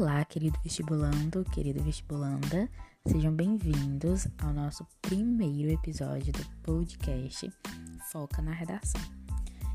[0.00, 2.70] Olá, querido vestibulando, querido vestibulanda,
[3.06, 7.52] sejam bem-vindos ao nosso primeiro episódio do podcast
[8.10, 9.02] Foca na Redação.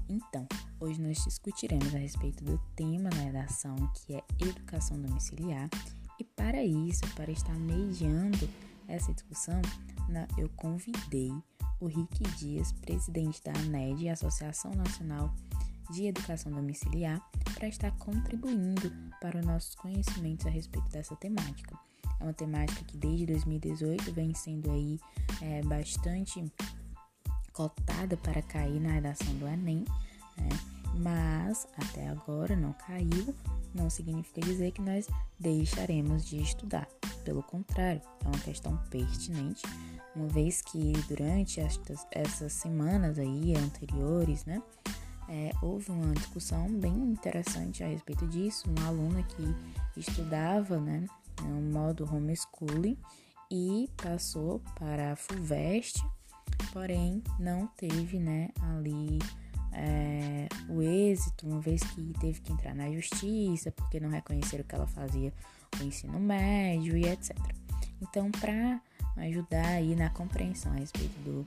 [0.09, 0.47] Então,
[0.79, 5.69] hoje nós discutiremos a respeito do tema da redação que é educação domiciliar,
[6.19, 8.49] e para isso, para estar mediando
[8.87, 9.61] essa discussão,
[10.39, 11.31] eu convidei
[11.79, 15.54] o Rick Dias, presidente da ANED, Associação Nacional de
[16.07, 17.21] Educação Domiciliar,
[17.53, 21.77] para estar contribuindo para os nossos conhecimentos a respeito dessa temática.
[22.19, 24.99] É uma temática que desde 2018 vem sendo aí
[25.41, 26.43] é, bastante
[27.53, 29.85] cotada para cair na redação do Enem,
[30.37, 30.49] né?
[30.97, 33.33] mas até agora não caiu,
[33.73, 35.07] não significa dizer que nós
[35.39, 36.87] deixaremos de estudar.
[37.23, 39.63] Pelo contrário, é uma questão pertinente,
[40.15, 44.61] uma vez que durante estas, essas semanas aí anteriores, né,
[45.29, 48.69] é, houve uma discussão bem interessante a respeito disso.
[48.69, 49.55] Uma aluna que
[49.99, 51.05] estudava né,
[51.41, 52.97] no modo homeschooling
[53.51, 56.03] e passou para a FUVEST,
[56.71, 59.19] porém não teve né, ali
[59.71, 64.75] é, o êxito, uma vez que teve que entrar na justiça porque não reconheceram que
[64.75, 65.33] ela fazia
[65.79, 67.35] o ensino médio e etc.
[68.01, 68.81] Então, para
[69.17, 71.45] ajudar aí na compreensão a respeito do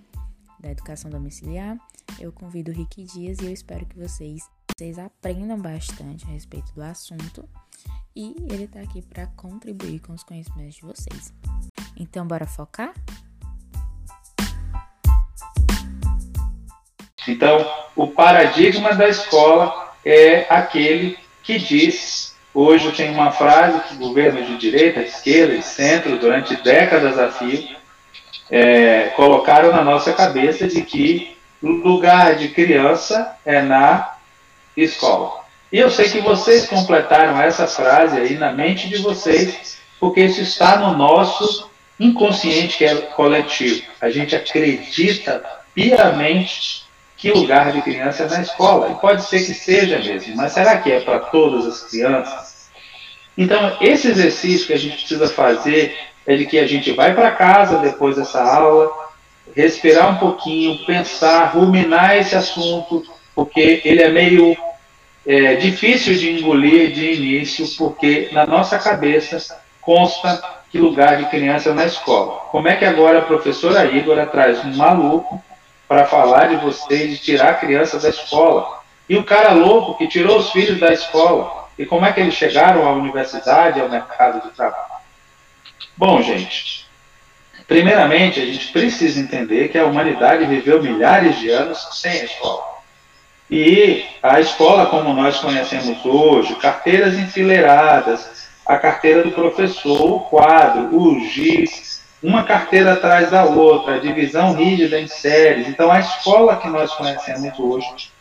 [0.61, 1.77] da educação domiciliar,
[2.19, 4.42] eu convido o Rick Dias e eu espero que vocês,
[4.77, 7.48] vocês aprendam bastante a respeito do assunto
[8.15, 11.33] e ele está aqui para contribuir com os conhecimentos de vocês.
[11.97, 12.92] Então, bora focar?
[17.28, 22.37] Então, o paradigma da escola é aquele que diz.
[22.55, 27.78] Hoje tem uma frase que governos de direita, esquerda e centro, durante décadas a fio,
[28.50, 34.14] é, colocaram na nossa cabeça de que o lugar de criança é na
[34.77, 35.44] escola.
[35.70, 40.41] E eu sei que vocês completaram essa frase aí na mente de vocês, porque isso
[40.41, 41.69] está no nosso
[42.00, 43.82] inconsciente que é coletivo.
[44.00, 45.44] A gente acredita
[45.75, 46.84] piamente
[47.16, 48.91] que o lugar de criança é na escola.
[48.92, 52.69] E pode ser que seja mesmo, mas será que é para todas as crianças?
[53.37, 55.97] Então, esse exercício que a gente precisa fazer
[56.28, 58.93] é de que a gente vai para casa depois dessa aula,
[59.56, 63.03] respirar um pouquinho, pensar, ruminar esse assunto,
[63.34, 64.55] porque ele é meio
[65.27, 70.38] é, difícil de engolir de início, porque na nossa cabeça consta
[70.71, 72.41] que lugar de criança é na escola.
[72.50, 75.43] Como é que agora a professora Igor traz um maluco
[75.88, 78.81] para falar de vocês, de tirar a criança da escola?
[79.09, 81.71] E o cara louco que tirou os filhos da escola?
[81.78, 84.97] E como é que eles chegaram à universidade, ao mercado de trabalho?
[85.98, 86.86] Bom, gente,
[87.66, 92.62] primeiramente a gente precisa entender que a humanidade viveu milhares de anos sem a escola.
[93.50, 100.97] E a escola, como nós conhecemos hoje, carteiras enfileiradas, a carteira do professor, o quadro,
[100.97, 105.66] o giz, uma carteira atrás da outra, divisão rígida em séries.
[105.66, 108.12] Então, a escola que nós conhecemos hoje,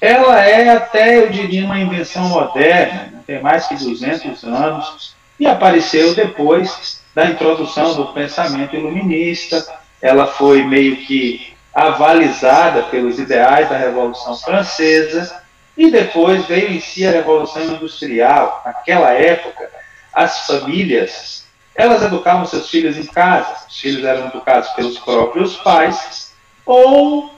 [0.00, 6.14] ela é até, eu diria, uma invenção moderna, tem mais que 200 anos, e apareceu
[6.14, 9.66] depois da introdução do pensamento iluminista.
[10.00, 15.42] Ela foi meio que avalizada pelos ideais da Revolução Francesa
[15.76, 18.62] e depois veio em si a Revolução Industrial.
[18.64, 19.70] Naquela época,
[20.12, 21.40] as famílias
[21.74, 23.64] elas educavam seus filhos em casa.
[23.68, 26.34] Os filhos eram educados pelos próprios pais
[26.66, 27.32] ou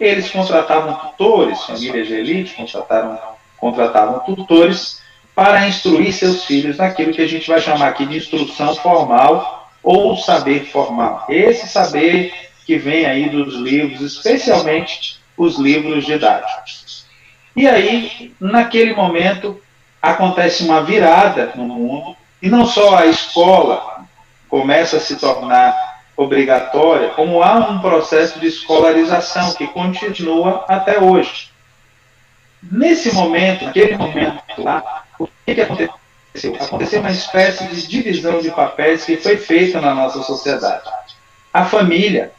[0.00, 2.56] eles contratavam tutores, famílias de elite
[3.58, 5.01] contratavam tutores
[5.34, 10.16] para instruir seus filhos naquilo que a gente vai chamar aqui de instrução formal ou
[10.16, 11.26] saber formal.
[11.28, 12.32] Esse saber
[12.64, 17.06] que vem aí dos livros, especialmente os livros didáticos.
[17.56, 19.60] E aí, naquele momento,
[20.00, 24.04] acontece uma virada no mundo, e não só a escola
[24.48, 25.74] começa a se tornar
[26.16, 31.50] obrigatória, como há um processo de escolarização que continua até hoje.
[32.62, 35.04] Nesse momento, naquele momento lá,
[35.46, 36.02] que, que aconteceu?
[36.60, 40.88] Aconteceu uma espécie de divisão de papéis que foi feita na nossa sociedade.
[41.52, 42.32] A família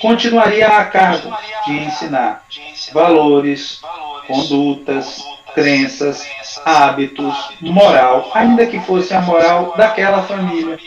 [0.00, 2.44] continuaria a cargo de ensinar
[2.92, 3.80] valores,
[4.26, 5.22] condutas,
[5.54, 6.26] crenças,
[6.64, 10.78] hábitos, moral, ainda que fosse a moral daquela família,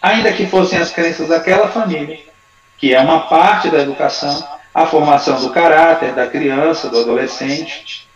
[0.00, 2.20] ainda que fossem as crenças daquela família,
[2.78, 8.08] que é uma parte da educação, a formação do caráter da criança, do adolescente,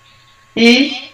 [0.57, 1.08] e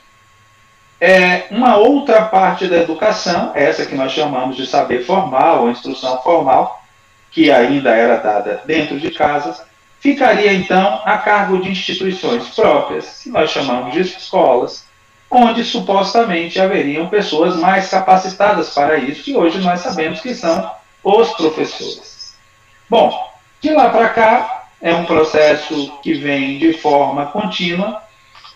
[1.05, 6.23] é, uma outra parte da educação, essa que nós chamamos de saber formal ou instrução
[6.23, 6.83] formal,
[7.31, 9.67] que ainda era dada dentro de casa,
[10.01, 14.87] ficaria então a cargo de instituições próprias, que nós chamamos de escolas,
[15.31, 20.71] onde supostamente haveriam pessoas mais capacitadas para isso, e hoje nós sabemos que são
[21.03, 22.35] os professores.
[22.89, 23.31] Bom,
[23.61, 28.03] de lá para cá é um processo que vem de forma contínua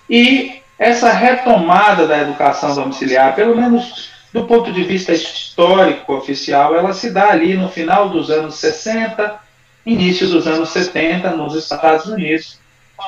[0.09, 6.92] e essa retomada da educação domiciliar, pelo menos do ponto de vista histórico oficial, ela
[6.92, 9.38] se dá ali no final dos anos 60,
[9.84, 12.60] início dos anos 70, nos Estados Unidos,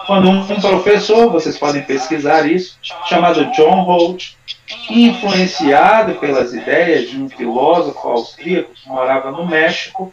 [0.07, 2.79] quando um professor, vocês podem pesquisar isso,
[3.09, 4.35] chamado John Holt,
[4.89, 10.13] influenciado pelas ideias de um filósofo austríaco que morava no México,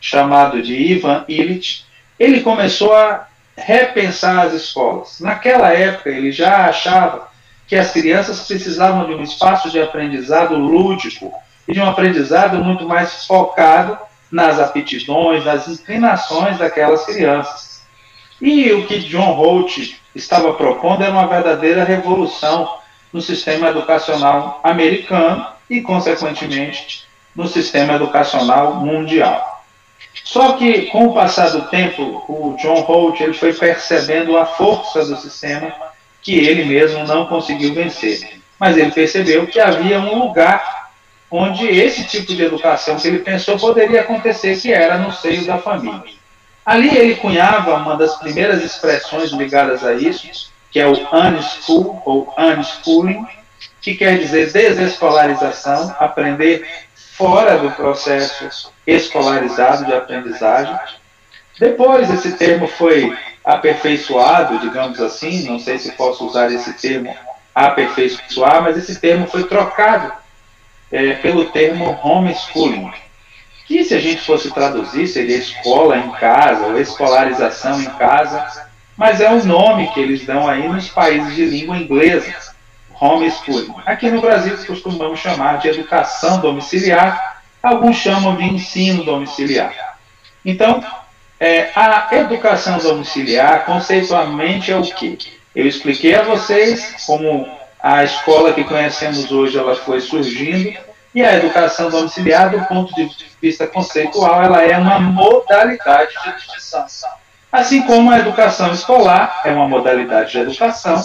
[0.00, 1.84] chamado de Ivan Illich,
[2.18, 5.20] ele começou a repensar as escolas.
[5.20, 7.28] Naquela época, ele já achava
[7.66, 11.32] que as crianças precisavam de um espaço de aprendizado lúdico
[11.66, 13.98] e de um aprendizado muito mais focado
[14.30, 17.82] nas aptidões, nas inclinações daquelas crianças.
[18.40, 22.76] E o que John Holt estava propondo era uma verdadeira revolução
[23.12, 27.06] no sistema educacional americano e, consequentemente,
[27.36, 29.51] no sistema educacional mundial.
[30.24, 35.04] Só que, com o passar do tempo, o John Holt ele foi percebendo a força
[35.04, 35.72] do sistema
[36.20, 38.40] que ele mesmo não conseguiu vencer.
[38.58, 40.90] Mas ele percebeu que havia um lugar
[41.30, 45.58] onde esse tipo de educação que ele pensou poderia acontecer, que era no seio da
[45.58, 46.14] família.
[46.64, 52.34] Ali ele cunhava uma das primeiras expressões ligadas a isso, que é o unschool ou
[52.38, 53.26] unschooling,
[53.80, 56.64] que quer dizer desescolarização, aprender
[57.22, 60.76] fora do processo escolarizado de aprendizagem.
[61.56, 67.16] Depois esse termo foi aperfeiçoado, digamos assim, não sei se posso usar esse termo
[67.54, 70.12] aperfeiçoar, mas esse termo foi trocado
[70.90, 72.90] é, pelo termo homeschooling,
[73.68, 79.20] que se a gente fosse traduzir seria escola em casa ou escolarização em casa, mas
[79.20, 82.51] é o nome que eles dão aí nos países de língua inglesa,
[83.02, 83.74] homeschooling.
[83.84, 89.98] Aqui no Brasil costumamos chamar de educação domiciliar, alguns chamam de ensino domiciliar.
[90.44, 90.82] Então,
[91.40, 95.18] é, a educação domiciliar, conceitualmente, é o que?
[95.54, 97.48] Eu expliquei a vocês como
[97.82, 100.78] a escola que conhecemos hoje ela foi surgindo
[101.12, 103.10] e a educação domiciliar, do ponto de
[103.40, 106.86] vista conceitual, ela é uma modalidade de educação.
[107.50, 111.04] Assim como a educação escolar é uma modalidade de educação,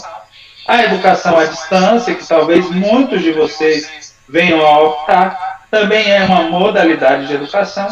[0.67, 6.43] a educação à distância, que talvez muitos de vocês venham a optar, também é uma
[6.43, 7.87] modalidade de educação,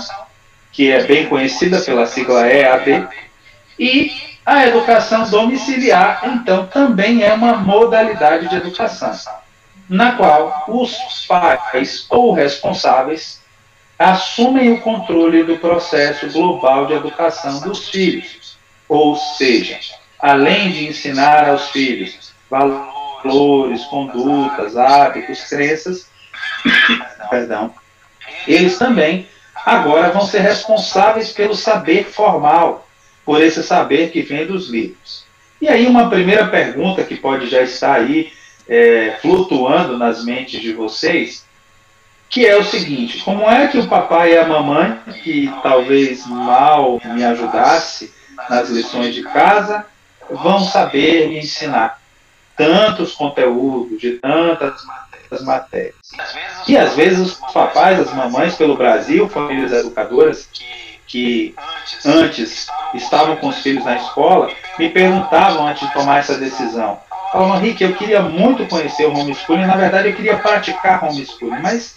[0.72, 3.07] que é bem conhecida pela sigla EAD,
[3.80, 4.12] e
[4.45, 9.13] a educação domiciliar, então, também é uma modalidade de educação
[9.88, 13.42] na qual os pais ou responsáveis
[13.98, 18.57] assumem o controle do processo global de educação dos filhos.
[18.89, 19.80] Ou seja,
[20.19, 26.09] além de ensinar aos filhos valores, condutas, hábitos, crenças,
[27.30, 27.74] perdão,
[28.47, 29.27] eles também
[29.65, 32.88] agora vão ser responsáveis pelo saber formal,
[33.25, 35.25] por esse saber que vem dos livros.
[35.59, 38.31] E aí uma primeira pergunta que pode já estar aí
[38.68, 41.45] é, flutuando nas mentes de vocês,
[42.30, 47.00] que é o seguinte: como é que o papai e a mamãe, que talvez mal
[47.03, 48.13] me ajudasse
[48.50, 49.86] nas lições de casa,
[50.30, 52.00] vão saber me ensinar
[52.55, 54.81] tantos conteúdos, de tantas
[55.41, 55.95] matérias?
[56.67, 60.50] E às vezes os papais, as mamães pelo Brasil, famílias educadoras,
[61.07, 61.55] que
[62.05, 67.00] antes estavam com os filhos na escola, me perguntavam antes de tomar essa decisão:
[67.31, 71.95] Falavam, Rick, eu queria muito conhecer o homeschooling, na verdade eu queria praticar homeschooling, mas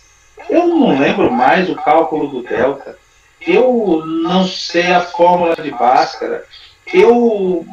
[0.49, 2.99] eu não lembro mais o cálculo do delta,
[3.47, 6.45] eu não sei a fórmula de Bhaskara,
[6.93, 7.67] eu,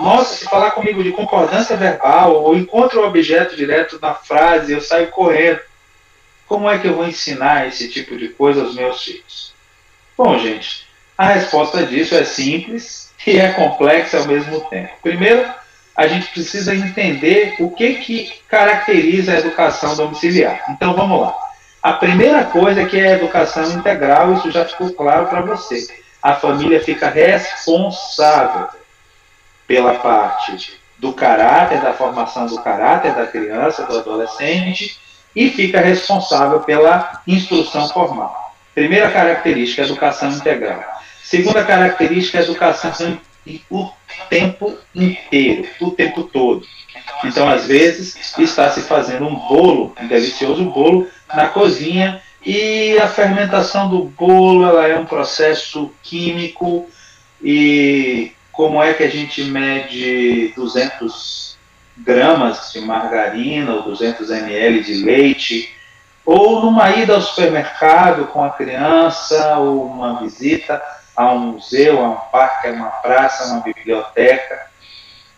[0.00, 4.80] nossa, se falar comigo de concordância verbal, ou encontro o objeto direto na frase, eu
[4.80, 5.60] saio correndo.
[6.46, 9.52] Como é que eu vou ensinar esse tipo de coisa aos meus filhos?
[10.16, 14.90] Bom, gente, a resposta disso é simples e é complexa ao mesmo tempo.
[15.02, 15.46] Primeiro,
[15.94, 20.64] a gente precisa entender o que, que caracteriza a educação domiciliar.
[20.70, 21.34] Então vamos lá.
[21.82, 25.86] A primeira coisa é que é a educação integral, isso já ficou claro para você.
[26.22, 28.79] A família fica responsável
[29.70, 34.98] pela parte do caráter, da formação do caráter da criança, do adolescente,
[35.34, 38.52] e fica responsável pela instrução formal.
[38.74, 40.82] Primeira característica, educação integral.
[41.22, 43.16] Segunda característica, educação
[43.70, 43.88] o
[44.28, 46.66] tempo inteiro, o tempo todo.
[47.22, 53.06] Então, às vezes, está se fazendo um bolo, um delicioso bolo, na cozinha e a
[53.06, 56.90] fermentação do bolo ela é um processo químico
[57.40, 61.58] e como é que a gente mede 200
[61.96, 65.74] gramas de margarina ou 200 ml de leite,
[66.24, 70.80] ou numa ida ao supermercado com a criança, ou uma visita
[71.16, 74.70] a um museu, a um parque, a uma praça, a uma biblioteca.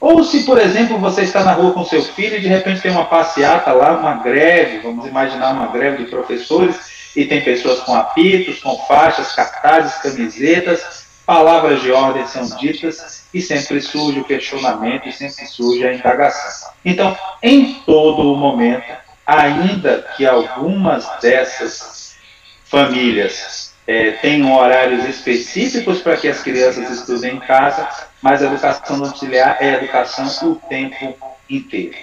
[0.01, 2.91] Ou se, por exemplo, você está na rua com seu filho e de repente tem
[2.91, 6.77] uma passeata lá, uma greve, vamos imaginar uma greve de professores,
[7.15, 13.41] e tem pessoas com apitos, com faixas, cartazes, camisetas, palavras de ordem são ditas e
[13.41, 16.71] sempre surge o questionamento e sempre surge a indagação.
[16.85, 18.93] Então, em todo o momento,
[19.27, 22.17] ainda que algumas dessas
[22.65, 27.89] famílias é, tenham horários específicos para que as crianças estudem em casa,
[28.21, 31.17] mas a educação domiciliar é educação o tempo
[31.49, 31.97] inteiro.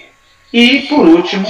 [0.52, 1.46] E, por último,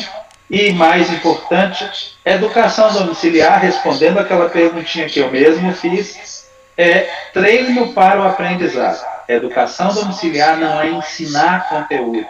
[0.49, 6.40] e mais importante, educação domiciliar, respondendo aquela perguntinha que eu mesmo fiz,
[6.81, 9.05] é treino para o aprendizado.
[9.29, 12.27] Educação domiciliar não é ensinar conteúdo,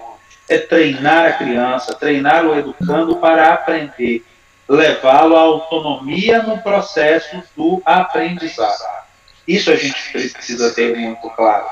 [0.49, 4.25] é treinar a criança, treinar o educando para aprender,
[4.69, 8.83] levá-lo à autonomia no processo do aprendizado.
[9.47, 11.67] Isso a gente precisa ter muito claro.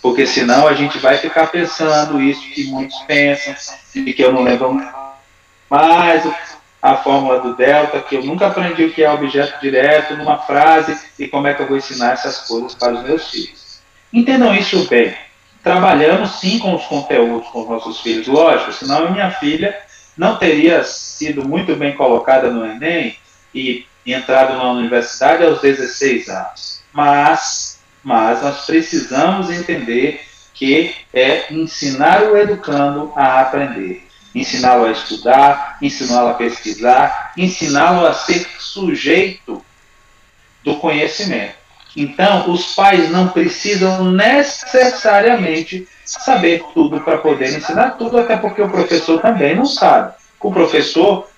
[0.00, 3.54] Porque senão a gente vai ficar pensando isso que muitos pensam,
[3.94, 4.80] e que eu não lembro
[5.68, 6.24] mais
[6.82, 10.98] a fórmula do delta, que eu nunca aprendi o que é objeto direto numa frase
[11.16, 13.80] e como é que eu vou ensinar essas coisas para os meus filhos.
[14.12, 15.14] Entendam isso bem.
[15.62, 19.78] Trabalhamos sim com os conteúdos com os nossos filhos, lógico, senão a minha filha
[20.16, 23.16] não teria sido muito bem colocada no Enem
[23.54, 26.82] e entrado na universidade aos 16 anos.
[26.92, 30.20] Mas, mas nós precisamos entender
[30.52, 38.14] que é ensinar o educando a aprender ensiná-lo a estudar, ensiná-lo a pesquisar, ensiná-lo a
[38.14, 39.64] ser sujeito
[40.64, 41.54] do conhecimento.
[41.94, 48.70] Então, os pais não precisam necessariamente saber tudo para poder ensinar tudo, até porque o
[48.70, 50.14] professor também não sabe.
[50.40, 51.28] O professor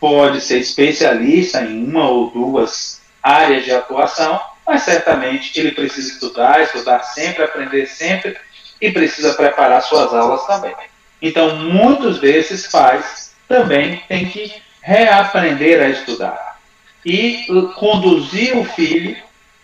[0.00, 6.62] pode ser especialista em uma ou duas áreas de atuação, mas certamente ele precisa estudar,
[6.62, 8.36] estudar sempre, aprender sempre
[8.80, 10.74] e precisa preparar suas aulas também.
[11.20, 16.58] Então, muitos desses pais também têm que reaprender a estudar
[17.04, 17.46] e
[17.76, 19.16] conduzir o filho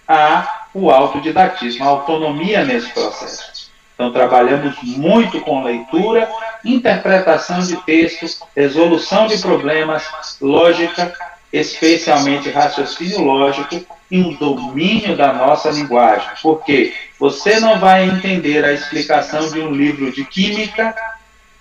[0.06, 3.70] a o autodidatismo, a autonomia nesse processo.
[3.94, 6.28] Então, trabalhamos muito com leitura,
[6.62, 10.06] interpretação de textos, resolução de problemas,
[10.38, 11.14] lógica,
[11.50, 16.28] especialmente raciocínio lógico e um domínio da nossa linguagem.
[16.42, 20.94] Porque você não vai entender a explicação de um livro de química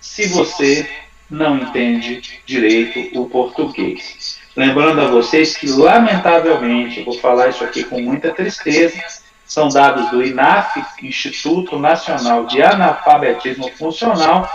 [0.00, 0.88] se você
[1.30, 4.38] não entende direito o português.
[4.56, 8.98] Lembrando a vocês que, lamentavelmente, vou falar isso aqui com muita tristeza,
[9.44, 14.48] são dados do INAF, Instituto Nacional de Analfabetismo Funcional,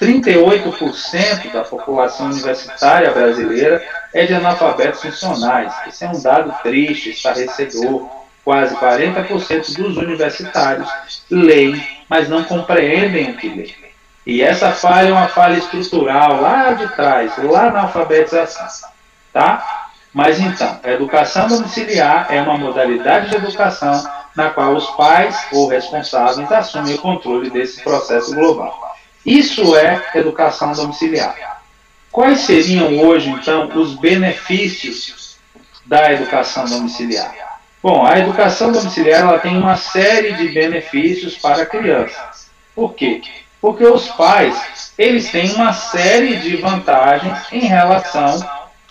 [0.00, 5.72] 38% da população universitária brasileira é de analfabetos funcionais.
[5.86, 8.08] Esse é um dado triste, estarrecedor.
[8.44, 10.88] Quase 40% dos universitários
[11.28, 13.85] leem, mas não compreendem o que leem.
[14.26, 18.88] E essa falha é uma falha estrutural lá de trás, lá na alfabetização.
[19.32, 19.86] Tá?
[20.12, 24.04] Mas então, a educação domiciliar é uma modalidade de educação
[24.34, 28.96] na qual os pais ou responsáveis assumem o controle desse processo global.
[29.24, 31.62] Isso é educação domiciliar.
[32.10, 35.36] Quais seriam hoje, então, os benefícios
[35.84, 37.60] da educação domiciliar?
[37.82, 42.30] Bom, a educação domiciliar ela tem uma série de benefícios para a criança.
[42.74, 43.20] Por quê?
[43.66, 48.38] Porque os pais, eles têm uma série de vantagens em relação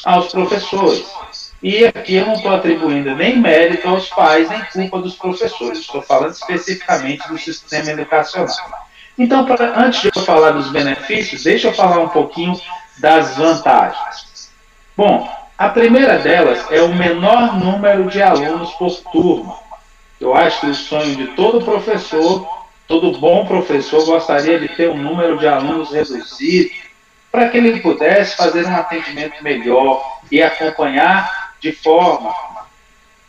[0.03, 1.07] aos professores.
[1.63, 5.79] E aqui eu não estou atribuindo nem mérito aos pais, nem culpa dos professores.
[5.79, 8.53] Estou falando especificamente do sistema educacional.
[9.17, 12.59] Então, pra, antes de eu falar dos benefícios, deixa eu falar um pouquinho
[12.97, 14.51] das vantagens.
[14.97, 15.25] Bom,
[15.57, 19.55] a primeira delas é o menor número de alunos por turma.
[20.19, 24.97] Eu acho que o sonho de todo professor Todo bom professor gostaria de ter um
[24.97, 26.69] número de alunos reduzido
[27.31, 32.33] para que ele pudesse fazer um atendimento melhor e acompanhar de forma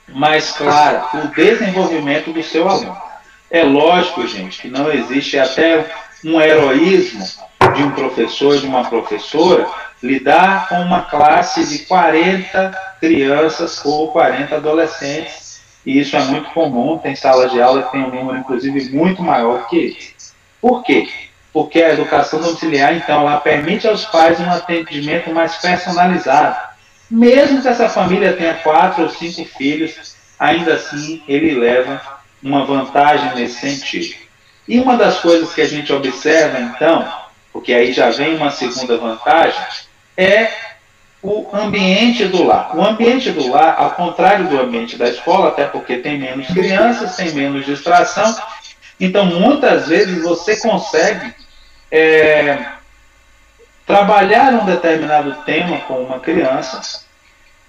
[0.09, 2.97] mais clara o desenvolvimento do seu aluno.
[3.51, 5.87] É lógico, gente, que não existe até
[6.25, 7.25] um heroísmo
[7.75, 9.67] de um professor, de uma professora,
[10.03, 15.46] lidar com uma classe de 40 crianças ou 40 adolescentes
[15.87, 19.23] e isso é muito comum, tem salas de aula que tem um número, inclusive, muito
[19.23, 20.33] maior que esse.
[20.61, 21.09] Por quê?
[21.53, 26.57] Porque a educação domiciliar, então, ela permite aos pais um atendimento mais personalizado.
[27.09, 32.03] Mesmo que essa família tenha quatro ou cinco filhos, ainda assim ele leva
[32.43, 34.17] uma vantagem nesse sentido.
[34.67, 37.09] E uma das coisas que a gente observa, então,
[37.53, 39.63] porque aí já vem uma segunda vantagem,
[40.17, 40.51] é
[41.27, 42.71] o ambiente do lar.
[42.77, 47.17] O ambiente do lar, ao contrário do ambiente da escola, até porque tem menos crianças,
[47.17, 48.37] tem menos distração,
[49.01, 51.35] então muitas vezes você consegue
[51.91, 52.65] é,
[53.85, 57.05] trabalhar um determinado tema com uma criança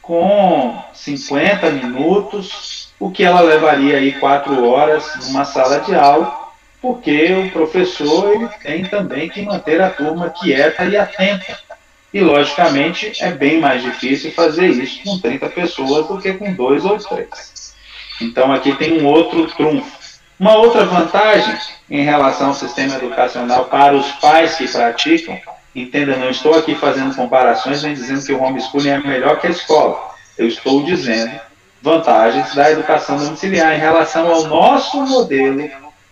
[0.01, 6.47] com 50 minutos, o que ela levaria aí quatro horas numa sala de aula,
[6.81, 11.66] porque o professor ele tem também que manter a turma quieta e atenta.
[12.13, 16.85] E, logicamente, é bem mais difícil fazer isso com 30 pessoas do que com dois
[16.85, 17.75] ou três.
[18.21, 19.97] Então, aqui tem um outro trunfo.
[20.39, 21.57] Uma outra vantagem
[21.89, 25.39] em relação ao sistema educacional para os pais que praticam
[25.77, 29.51] Entenda, não estou aqui fazendo comparações nem dizendo que o homeschooling é melhor que a
[29.51, 30.09] escola.
[30.35, 31.39] Eu estou dizendo
[31.83, 35.69] vantagens da educação domiciliar em relação ao nosso modelo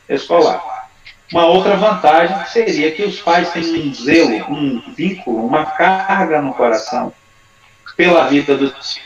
[0.08, 0.75] escolar.
[1.32, 6.54] Uma outra vantagem seria que os pais têm um zelo, um vínculo, uma carga no
[6.54, 7.12] coração
[7.98, 9.00] pela vida dos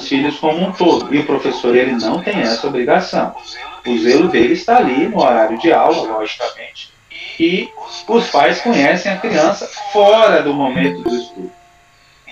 [0.00, 1.14] filhos como um todo.
[1.14, 3.34] E o professor ele não tem essa obrigação.
[3.86, 6.92] O zelo dele está ali no horário de aula, logicamente,
[7.38, 7.70] e
[8.08, 11.52] os pais conhecem a criança fora do momento do estudo.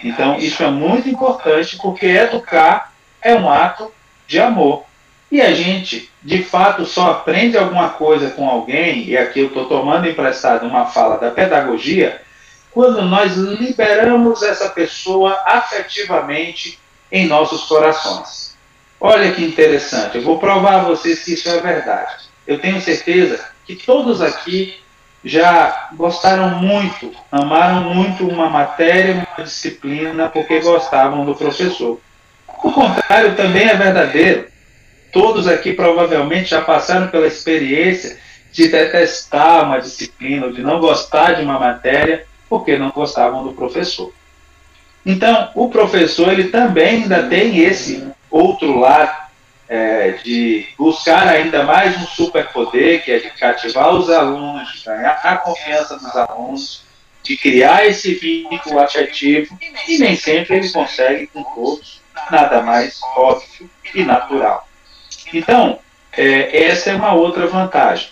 [0.03, 3.91] Então, isso é muito importante porque educar é um ato
[4.27, 4.85] de amor.
[5.31, 9.67] E a gente, de fato, só aprende alguma coisa com alguém, e aqui eu estou
[9.67, 12.23] tomando emprestado uma fala da pedagogia,
[12.71, 16.79] quando nós liberamos essa pessoa afetivamente
[17.11, 18.57] em nossos corações.
[19.01, 22.25] Olha que interessante, eu vou provar a vocês que isso é verdade.
[22.47, 24.79] Eu tenho certeza que todos aqui
[25.25, 31.99] já gostaram muito, amaram muito uma matéria, uma disciplina, porque gostavam do professor.
[32.63, 34.54] O contrário também é verdadeiro.
[35.15, 38.19] Todos aqui provavelmente já passaram pela experiência
[38.51, 44.13] de detestar uma disciplina, de não gostar de uma matéria, porque não gostavam do professor.
[45.07, 49.25] Então, o professor ele também ainda tem esse outro lado
[49.69, 55.21] é, de buscar ainda mais um superpoder, que é de cativar os alunos, de ganhar
[55.23, 56.83] a confiança dos alunos,
[57.23, 63.71] de criar esse vínculo afetivo, e nem sempre ele consegue com todos, nada mais óbvio
[63.95, 64.67] e natural.
[65.33, 65.79] Então,
[66.13, 68.09] é, essa é uma outra vantagem.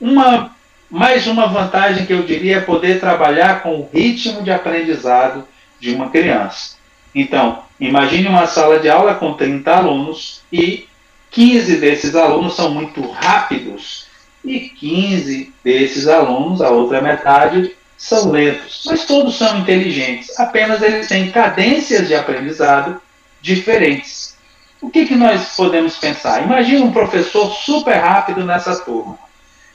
[0.00, 0.54] Uma,
[0.90, 5.46] mais uma vantagem que eu diria é poder trabalhar com o ritmo de aprendizado
[5.80, 6.76] de uma criança.
[7.14, 10.86] Então, imagine uma sala de aula com 30 alunos e
[11.30, 14.06] 15 desses alunos são muito rápidos
[14.44, 18.84] e 15 desses alunos, a outra metade, são lentos.
[18.86, 23.00] Mas todos são inteligentes, apenas eles têm cadências de aprendizado
[23.40, 24.35] diferentes.
[24.80, 26.42] O que, que nós podemos pensar?
[26.42, 29.18] Imagina um professor super rápido nessa turma.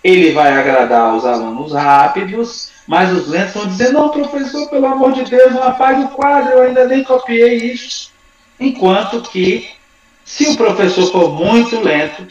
[0.04, 5.14] Ele vai agradar os alunos rápidos, mas os lentos vão dizer: Não, professor, pelo amor
[5.14, 8.12] de Deus, não apague o quadro, eu ainda nem copiei isso.
[8.60, 9.72] Enquanto que
[10.24, 12.28] se o professor for muito lento,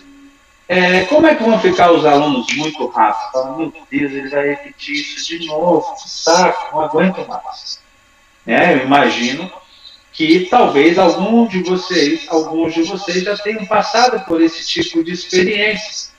[0.68, 3.32] é, como é que vão ficar os alunos muito rápidos?
[3.32, 7.80] Fala, meu Deus, ele vai repetir isso de novo, que saco, não aguento mais.
[8.46, 9.50] É, eu imagino
[10.20, 15.12] que talvez algum de vocês, alguns de vocês já tenham passado por esse tipo de
[15.12, 16.10] experiência.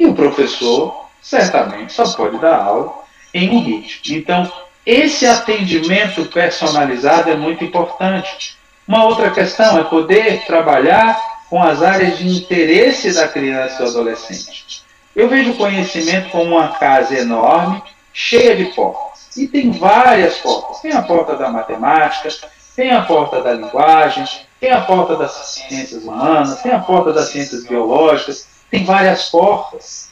[0.00, 3.04] E o professor certamente só pode dar aula
[3.34, 4.16] em um ritmo.
[4.16, 4.50] Então,
[4.86, 8.56] esse atendimento personalizado é muito importante.
[8.88, 14.82] Uma outra questão é poder trabalhar com as áreas de interesse da criança ou adolescente.
[15.14, 19.36] Eu vejo o conhecimento como uma casa enorme, cheia de portas.
[19.36, 20.80] E tem várias portas.
[20.80, 22.30] Tem a porta da matemática,
[22.74, 24.24] tem a porta da linguagem,
[24.60, 30.10] tem a porta das ciências humanas, tem a porta das ciências biológicas, tem várias portas.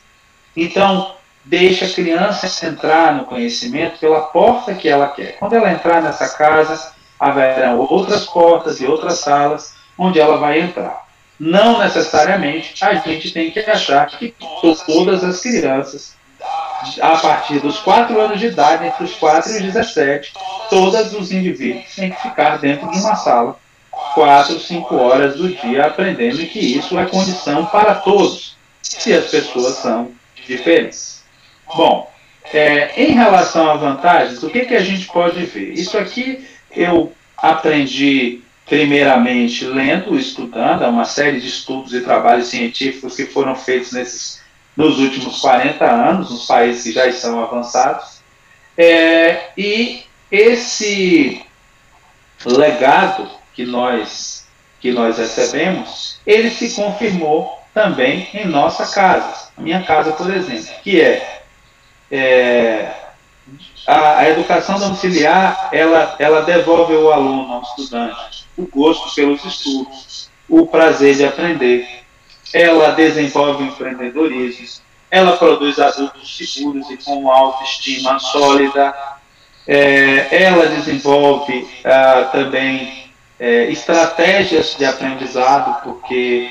[0.56, 5.38] Então, deixa a criança entrar no conhecimento pela porta que ela quer.
[5.38, 11.06] Quando ela entrar nessa casa, haverão outras portas e outras salas onde ela vai entrar.
[11.38, 14.34] Não necessariamente a gente tem que achar que
[14.86, 16.16] todas as crianças,
[17.00, 20.32] a partir dos 4 anos de idade, entre os 4 e os 17,
[20.68, 23.56] todos os indivíduos têm que ficar dentro de uma sala
[24.14, 29.76] 4, 5 horas do dia aprendendo que isso é condição para todos, se as pessoas
[29.76, 30.10] são
[30.46, 31.22] diferentes.
[31.74, 32.10] Bom,
[32.52, 35.72] é, em relação a vantagens, o que, que a gente pode ver?
[35.72, 43.26] Isso aqui eu aprendi primeiramente lendo, estudando, uma série de estudos e trabalhos científicos que
[43.26, 44.41] foram feitos nesses,
[44.76, 48.20] nos últimos 40 anos, nos países que já estão avançados.
[48.76, 51.44] É, e esse
[52.44, 54.46] legado que nós,
[54.80, 61.00] que nós recebemos, ele se confirmou também em nossa casa, minha casa, por exemplo, que
[61.00, 61.42] é,
[62.10, 62.94] é
[63.86, 70.30] a, a, educação domiciliar ela, ela devolve ao aluno, ao estudante, o gosto pelos estudos,
[70.48, 72.01] o prazer de aprender.
[72.52, 78.94] Ela desenvolve empreendedorismo, ela produz adultos seguros e com autoestima sólida.
[79.68, 86.50] É, ela desenvolve ah, também é, estratégias de aprendizado, porque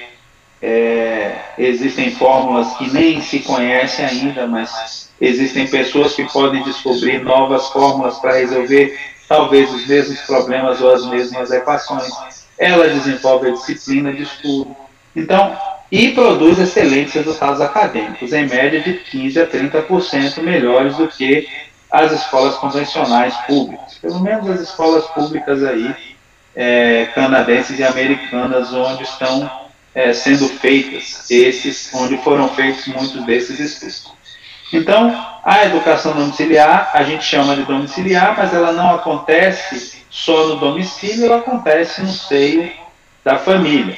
[0.61, 7.67] é, existem fórmulas que nem se conhecem ainda, mas existem pessoas que podem descobrir novas
[7.69, 12.11] fórmulas para resolver talvez os mesmos problemas ou as mesmas equações.
[12.59, 14.75] Ela desenvolve a disciplina de estudo.
[15.15, 15.57] Então,
[15.91, 21.47] e produz excelentes resultados acadêmicos, em média de 15 a 30% melhores do que
[21.91, 23.95] as escolas convencionais públicas.
[23.95, 25.93] Pelo menos as escolas públicas aí,
[26.55, 29.51] é, canadenses e americanas, onde estão
[29.93, 34.21] é, sendo feitas esses, onde foram feitos muitos desses estudos.
[34.73, 40.55] Então, a educação domiciliar, a gente chama de domiciliar, mas ela não acontece só no
[40.55, 42.71] domicílio, ela acontece no seio
[43.25, 43.97] da família.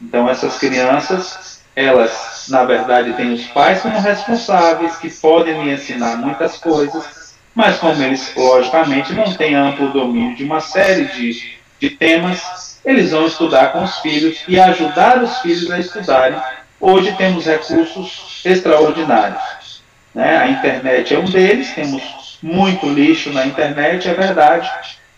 [0.00, 6.16] Então, essas crianças, elas, na verdade, têm os pais como responsáveis, que podem lhe ensinar
[6.16, 11.90] muitas coisas, mas como eles, logicamente, não têm amplo domínio de uma série de, de
[11.90, 16.40] temas, eles vão estudar com os filhos e ajudar os filhos a estudarem.
[16.80, 19.82] Hoje temos recursos extraordinários.
[20.14, 20.36] Né?
[20.36, 24.70] A internet é um deles, temos muito lixo na internet, é verdade,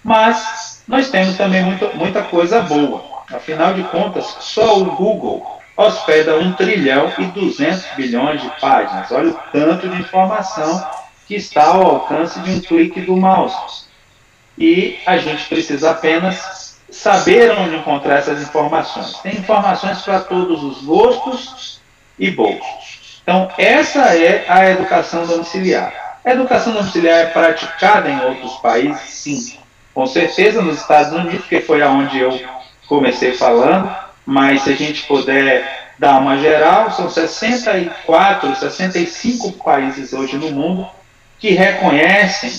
[0.03, 3.20] mas nós temos também muita, muita coisa boa.
[3.33, 9.11] Afinal de contas, só o Google hospeda 1 trilhão e 200 bilhões de páginas.
[9.11, 10.87] Olha o tanto de informação
[11.27, 13.85] que está ao alcance de um clique do mouse.
[14.59, 19.15] E a gente precisa apenas saber onde encontrar essas informações.
[19.23, 21.81] Tem informações para todos os gostos
[22.19, 23.23] e bolsos.
[23.23, 26.19] Então, essa é a educação domiciliar.
[26.25, 29.01] A educação domiciliar é praticada em outros países?
[29.03, 29.59] Sim.
[29.95, 32.60] Com certeza nos Estados Unidos, que foi aonde eu
[32.91, 33.89] comecei falando,
[34.27, 40.89] mas se a gente puder dar uma geral, são 64, 65 países hoje no mundo
[41.39, 42.51] que reconhecem,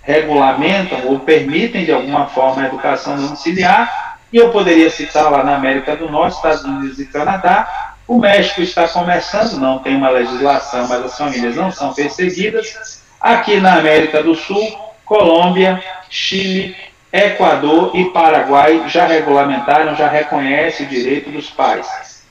[0.00, 4.16] regulamentam ou permitem de alguma forma a educação domiciliar.
[4.32, 7.94] E eu poderia citar lá na América do Norte, Estados Unidos e Canadá.
[8.08, 13.02] O México está começando, não tem uma legislação, mas as famílias não são perseguidas.
[13.20, 16.74] Aqui na América do Sul, Colômbia, Chile,
[17.14, 21.86] Equador e Paraguai já regulamentaram, já reconhecem o direito dos pais.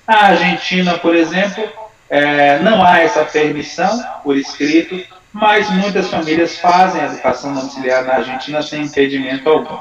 [0.06, 1.64] Na Argentina, por exemplo,
[2.10, 8.16] é, não há essa permissão por escrito, mas muitas famílias fazem a educação domiciliar na
[8.16, 9.80] Argentina sem impedimento algum.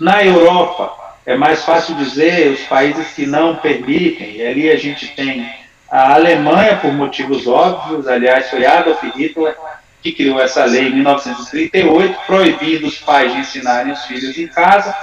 [0.00, 0.94] Na Europa,
[1.26, 5.46] é mais fácil dizer os países que não permitem, e ali a gente tem
[5.90, 9.54] a Alemanha, por motivos óbvios, aliás, foi Adolf Hitler
[10.02, 14.94] que criou essa lei em 1938, proibindo os pais de ensinarem os filhos em casa,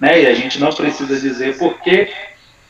[0.00, 2.10] né, e a gente não precisa dizer porquê.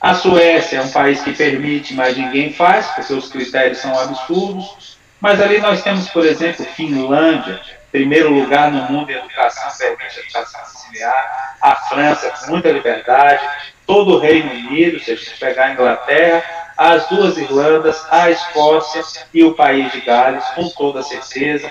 [0.01, 4.97] A Suécia é um país que permite, mas ninguém faz, porque os critérios são absurdos.
[5.21, 10.23] Mas ali nós temos, por exemplo, Finlândia, primeiro lugar no mundo em educação, permite a
[10.23, 13.43] educação auxiliar, a França, com muita liberdade,
[13.87, 19.03] todo o Reino Unido, se a gente pegar a Inglaterra, as duas Irlandas, a Escócia
[19.33, 21.71] e o país de Gales, com toda certeza,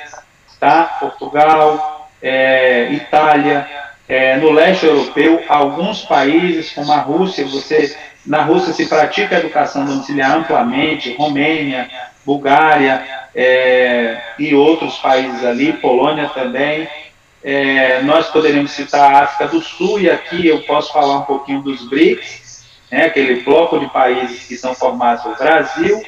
[0.59, 0.97] tá?
[0.99, 3.67] Portugal, é, Itália,
[4.07, 9.39] é, no leste europeu, alguns países como a Rússia, você na Rússia se pratica a
[9.39, 11.89] educação domiciliar amplamente, Romênia,
[12.25, 16.87] Bulgária é, e outros países ali, Polônia também.
[17.43, 21.61] É, nós poderíamos citar a África do Sul e aqui eu posso falar um pouquinho
[21.61, 22.44] dos BRICS,
[22.95, 26.01] né, aquele bloco de países que são formados por Brasil,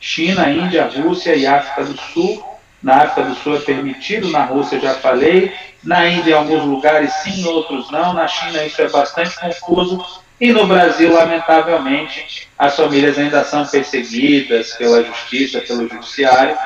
[0.00, 2.44] China, Índia, Rússia e África do Sul.
[2.82, 5.52] Na África do Sul é permitido, na Rússia já falei,
[5.84, 10.04] na Índia em alguns lugares sim, outros não, na China isso é bastante confuso,
[10.40, 16.58] e no Brasil, lamentavelmente, as famílias ainda são perseguidas pela justiça, pelo judiciário,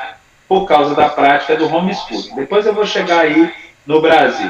[0.47, 2.33] por causa da prática do homeschooling.
[2.33, 3.53] Depois eu vou chegar aí
[3.85, 4.49] no Brasil.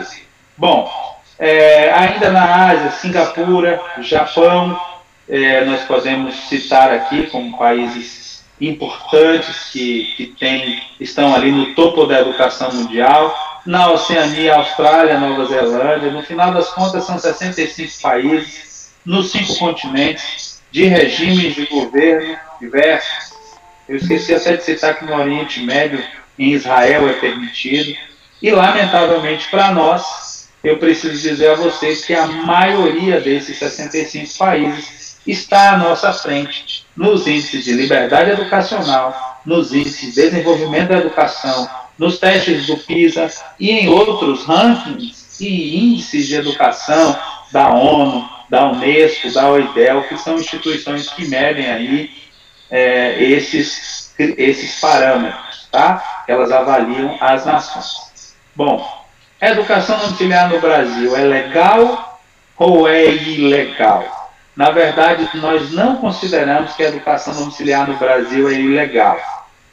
[0.55, 0.89] Bom,
[1.37, 4.79] é, ainda na Ásia, Singapura, Japão,
[5.29, 12.05] é, nós podemos citar aqui como países importantes que, que tem, estão ali no topo
[12.05, 13.35] da educação mundial.
[13.65, 20.61] Na Oceania, Austrália, Nova Zelândia, no final das contas são 65 países, nos cinco continentes,
[20.71, 23.33] de regimes de governo diversos.
[23.87, 26.03] Eu esqueci até de citar que no Oriente Médio,
[26.39, 27.95] em Israel, é permitido.
[28.41, 35.06] E, lamentavelmente para nós, eu preciso dizer a vocês que a maioria desses 65 países
[35.27, 41.69] está à nossa frente nos índices de liberdade educacional, nos índices de desenvolvimento da educação,
[41.97, 43.27] nos testes do PISA
[43.59, 47.17] e em outros rankings e índices de educação
[47.51, 52.11] da ONU, da Unesco, da OIDEL, que são instituições que medem aí
[52.69, 56.23] é, esses, esses parâmetros, tá?
[56.27, 58.35] Elas avaliam as nações.
[58.55, 58.85] Bom,
[59.39, 62.21] a educação domiciliar no Brasil é legal
[62.57, 64.16] ou é ilegal?
[64.57, 69.19] Na verdade, nós não consideramos que a educação domiciliar no Brasil é ilegal.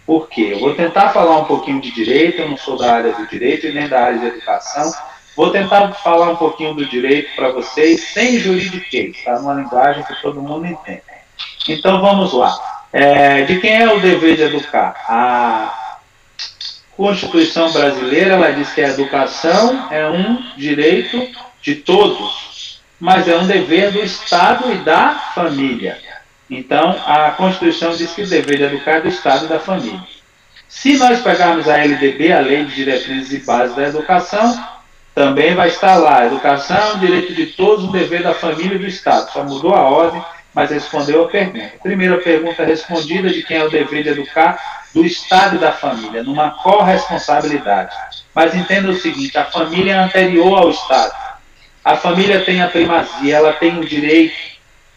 [0.04, 0.50] Por quê?
[0.52, 3.66] Eu vou tentar falar um pouquinho de direito, eu não sou da área do direito
[3.66, 4.92] e nem da área de educação.
[5.34, 9.38] Vou tentar falar um pouquinho do direito para vocês, sem juridiquês, tá?
[9.38, 11.00] Uma linguagem que todo mundo entende.
[11.66, 12.54] Então vamos lá.
[12.92, 15.02] É, de quem é o dever de educar?
[15.08, 15.98] A
[16.94, 21.26] Constituição brasileira ela diz que a educação é um direito
[21.62, 22.53] de todos,
[23.04, 25.98] mas é um dever do Estado e da família.
[26.48, 30.00] Então, a Constituição diz que o dever de educar é do Estado e da família.
[30.66, 34.58] Se nós pegarmos a LDB, a Lei de Diretrizes e Bases da Educação,
[35.14, 36.24] também vai estar lá.
[36.24, 39.30] Educação direito de todos, um dever da família e do Estado.
[39.30, 41.72] Só mudou a ordem, mas respondeu a pergunta.
[41.82, 44.58] Primeira pergunta respondida de quem é o dever de educar,
[44.94, 47.94] do Estado e da família, numa corresponsabilidade.
[48.34, 51.23] Mas entenda o seguinte: a família é anterior ao Estado.
[51.84, 54.54] A família tem a primazia, ela tem o direito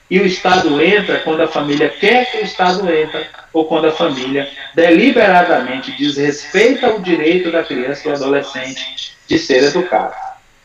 [0.09, 3.91] e o Estado entra quando a família quer que o Estado entre, ou quando a
[3.91, 10.15] família deliberadamente desrespeita o direito da criança e do adolescente de ser educado.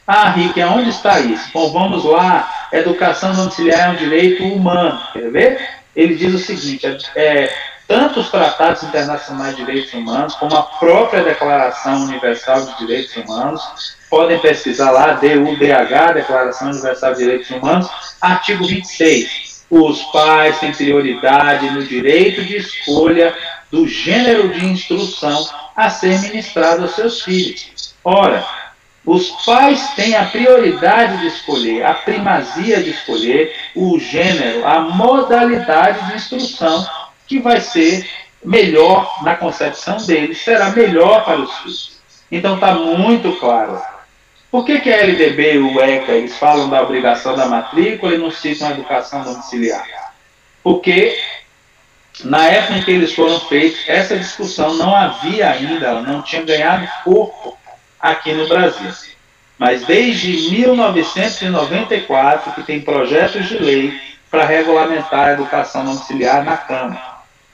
[0.07, 1.51] Ah, Rick, aonde está isso?
[1.53, 2.69] Bom, vamos lá.
[2.73, 5.01] Educação domiciliar é um direito humano.
[5.13, 5.69] Quer ver?
[5.95, 7.55] Ele diz o seguinte: é, é,
[7.87, 13.97] tanto os tratados internacionais de direitos humanos, como a própria Declaração Universal de Direitos Humanos,
[14.13, 17.89] podem pesquisar lá, DUDH, Declaração Universal de Direitos Humanos,
[18.21, 19.65] artigo 26.
[19.71, 23.35] Os pais têm prioridade no direito de escolha
[23.71, 27.95] do gênero de instrução a ser ministrado aos seus filhos.
[28.05, 28.45] Ora,
[29.07, 36.07] os pais têm a prioridade de escolher, a primazia de escolher o gênero, a modalidade
[36.09, 36.87] de instrução
[37.27, 38.07] que vai ser
[38.45, 41.93] melhor na concepção deles, será melhor para os filhos.
[42.31, 43.81] Então está muito claro
[44.53, 48.19] por que, que a LDB e o ECA eles falam da obrigação da matrícula e
[48.19, 50.13] não citam a educação domiciliar?
[50.63, 51.19] Porque
[52.23, 56.43] na época em que eles foram feitos, essa discussão não havia ainda, ela não tinha
[56.43, 57.57] ganhado corpo
[57.99, 58.93] aqui no Brasil.
[59.59, 63.99] Mas desde 1994 que tem projetos de lei
[64.31, 67.01] para regulamentar a educação domiciliar na Câmara.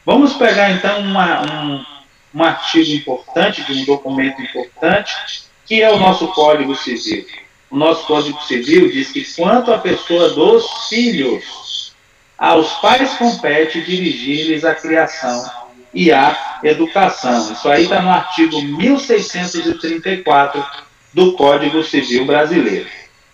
[0.05, 1.87] Vamos pegar então uma, um,
[2.35, 7.27] um artigo importante, de um documento importante, que é o nosso Código Civil.
[7.71, 11.93] O nosso Código Civil diz que quanto à pessoa dos filhos,
[12.39, 15.45] aos pais compete dirigir-lhes a criação
[15.93, 17.53] e a educação.
[17.53, 20.65] Isso aí está no artigo 1634
[21.13, 22.89] do Código Civil Brasileiro.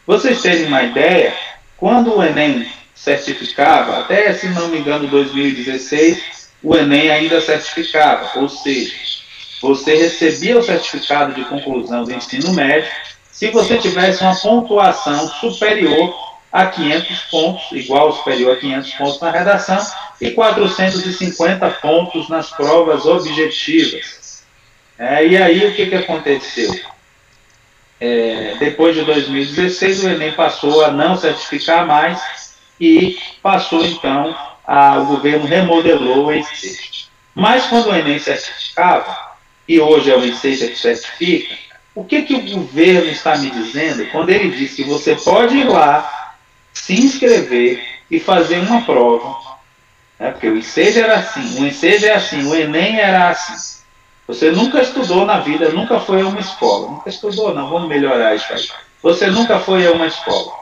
[0.05, 1.33] Vocês terem uma ideia,
[1.77, 8.49] quando o Enem certificava, até se não me engano 2016, o Enem ainda certificava, ou
[8.49, 8.95] seja,
[9.65, 12.91] você recebia o certificado de conclusão do ensino médio
[13.33, 16.15] se você tivesse uma pontuação superior
[16.53, 19.79] a 500 pontos, igual ou superior a 500 pontos na redação,
[20.21, 24.45] e 450 pontos nas provas objetivas.
[24.99, 26.79] É, e aí o que, que aconteceu?
[27.99, 34.99] É, depois de 2016, o Enem passou a não certificar mais e passou então, a,
[34.99, 36.77] o governo remodelou o ensino.
[37.35, 39.34] Mas quando o Enem certificava,
[39.69, 41.55] e hoje é o Inseja que certifica,
[41.95, 45.69] o que, que o governo está me dizendo quando ele diz que você pode ir
[45.69, 46.35] lá,
[46.73, 49.37] se inscrever e fazer uma prova?
[50.19, 50.31] Né?
[50.33, 53.83] Porque o Inseja era assim, o Inseja é assim, o Enem era assim.
[54.27, 56.91] Você nunca estudou na vida, nunca foi a uma escola.
[56.91, 58.69] Nunca estudou, não, vamos melhorar isso aí.
[59.03, 60.53] Você nunca foi a uma escola.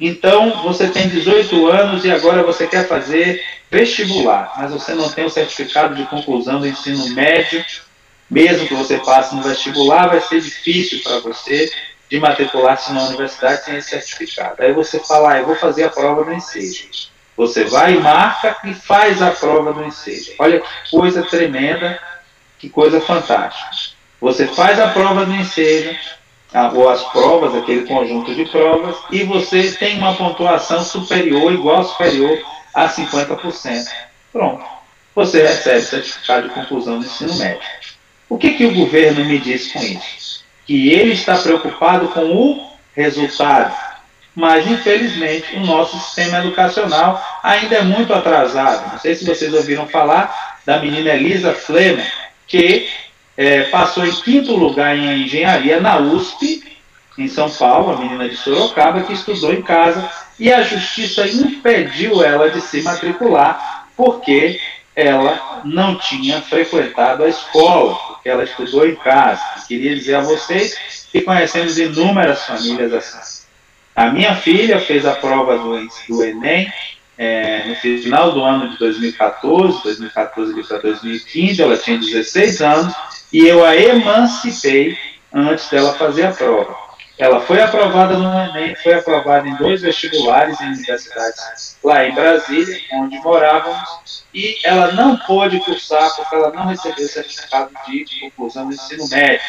[0.00, 5.24] Então, você tem 18 anos e agora você quer fazer vestibular, mas você não tem
[5.24, 7.64] o certificado de conclusão do ensino médio
[8.32, 11.70] mesmo que você passe no vestibular, vai ser difícil para você
[12.10, 14.62] de matricular-se na universidade sem esse certificado.
[14.62, 16.88] Aí você fala, ah, eu vou fazer a prova do ensejo.
[17.36, 20.32] Você vai, marca e faz a prova do ensejo.
[20.38, 22.00] Olha que coisa tremenda,
[22.58, 23.70] que coisa fantástica.
[24.18, 25.94] Você faz a prova do ensejo,
[26.74, 32.38] ou as provas, aquele conjunto de provas, e você tem uma pontuação superior, igual superior
[32.74, 33.88] a 50%.
[34.32, 34.64] Pronto.
[35.14, 37.91] Você recebe certificado de conclusão do ensino médio.
[38.32, 40.42] O que, que o governo me diz com isso?
[40.66, 42.66] Que ele está preocupado com o
[42.96, 43.76] resultado.
[44.34, 48.90] Mas, infelizmente, o nosso sistema educacional ainda é muito atrasado.
[48.90, 52.10] Não sei se vocês ouviram falar da menina Elisa Flemmer,
[52.46, 52.88] que
[53.36, 56.64] é, passou em quinto lugar em engenharia na USP,
[57.18, 62.24] em São Paulo, a menina de Sorocaba, que estudou em casa, e a justiça impediu
[62.24, 64.58] ela de se matricular, porque
[64.94, 69.42] ela não tinha frequentado a escola, porque ela estudou em casa.
[69.66, 73.42] Queria dizer a vocês que conhecemos inúmeras famílias assim.
[73.94, 76.72] A minha filha fez a prova do, do Enem
[77.16, 82.94] é, no final do ano de 2014, 2014 para 2015, ela tinha 16 anos,
[83.32, 84.96] e eu a emancipei
[85.32, 86.81] antes dela fazer a prova.
[87.22, 92.80] Ela foi aprovada no Enem, foi aprovada em dois vestibulares em universidades lá em Brasília,
[92.94, 98.74] onde morávamos, e ela não pôde cursar porque ela não recebeu certificado de conclusão do
[98.74, 99.40] ensino médio.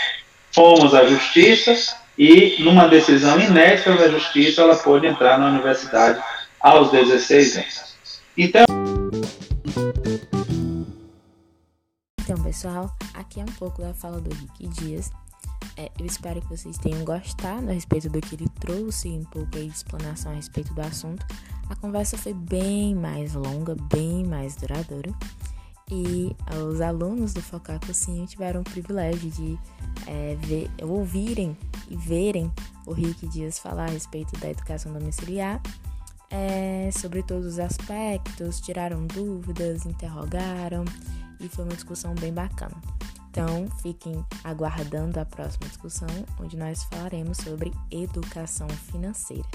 [0.51, 6.21] Fomos à justiça e, numa decisão inédita da justiça, ela pôde entrar na universidade
[6.59, 7.95] aos 16 anos.
[8.37, 8.65] Então,
[12.21, 15.09] então pessoal, aqui é um pouco da fala do Rick Dias
[15.77, 19.57] é, eu espero que vocês tenham gostado a respeito do que ele trouxe, um pouco
[19.57, 21.25] aí de explanação a respeito do assunto.
[21.69, 25.11] A conversa foi bem mais longa, bem mais duradoura.
[25.91, 26.35] E
[26.71, 29.59] os alunos do Focar Cursinho tiveram o privilégio de
[30.07, 31.57] é, ver, ouvirem
[31.89, 32.51] e verem
[32.85, 35.61] o Rick Dias falar a respeito da educação domiciliar,
[36.29, 40.83] é, sobre todos os aspectos, tiraram dúvidas, interrogaram
[41.39, 42.75] e foi uma discussão bem bacana.
[43.33, 46.07] Então, fiquem aguardando a próxima discussão,
[46.39, 49.49] onde nós falaremos sobre educação financeira.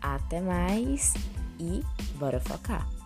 [0.00, 1.14] Até mais
[1.58, 1.82] e
[2.16, 2.97] bora focar!